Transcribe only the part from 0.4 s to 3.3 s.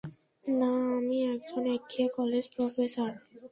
না, আমি একজন একঘেয়ে কলেজ প্রফেসর।